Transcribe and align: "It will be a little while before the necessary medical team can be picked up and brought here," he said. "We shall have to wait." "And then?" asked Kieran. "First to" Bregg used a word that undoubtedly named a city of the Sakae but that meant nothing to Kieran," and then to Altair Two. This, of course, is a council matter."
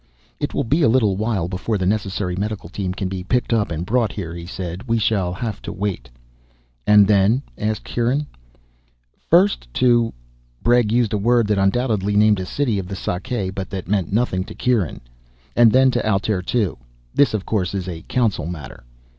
"It 0.39 0.55
will 0.55 0.63
be 0.63 0.81
a 0.81 0.89
little 0.89 1.15
while 1.15 1.47
before 1.47 1.77
the 1.77 1.85
necessary 1.85 2.35
medical 2.35 2.69
team 2.69 2.91
can 2.91 3.07
be 3.07 3.23
picked 3.23 3.53
up 3.53 3.69
and 3.69 3.85
brought 3.85 4.11
here," 4.13 4.33
he 4.33 4.47
said. 4.47 4.87
"We 4.87 4.97
shall 4.97 5.31
have 5.31 5.61
to 5.61 5.71
wait." 5.71 6.09
"And 6.87 7.05
then?" 7.07 7.43
asked 7.55 7.83
Kieran. 7.83 8.25
"First 9.29 9.71
to" 9.75 10.11
Bregg 10.63 10.91
used 10.91 11.13
a 11.13 11.19
word 11.19 11.45
that 11.49 11.59
undoubtedly 11.59 12.15
named 12.17 12.39
a 12.39 12.47
city 12.47 12.79
of 12.79 12.87
the 12.87 12.95
Sakae 12.95 13.51
but 13.53 13.69
that 13.69 13.87
meant 13.87 14.11
nothing 14.11 14.43
to 14.45 14.55
Kieran," 14.55 15.01
and 15.55 15.71
then 15.71 15.91
to 15.91 16.03
Altair 16.03 16.41
Two. 16.41 16.79
This, 17.13 17.35
of 17.35 17.45
course, 17.45 17.75
is 17.75 17.87
a 17.87 18.01
council 18.07 18.47
matter." 18.47 18.83